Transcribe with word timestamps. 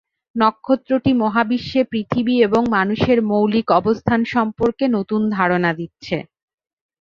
নক্ষত্রটি 0.35 1.11
মহাবিশ্বে 1.21 1.81
পৃথিবী 1.91 2.35
এবং 2.41 2.61
মানুষের 2.77 3.17
মৌলিক 3.29 3.67
অবস্থান 3.79 4.19
সম্পর্কে 4.33 4.85
নতুন 4.95 5.21
ধারণা 5.37 5.71
দিচ্ছে। 5.79 6.17